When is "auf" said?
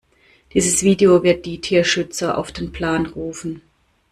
2.39-2.51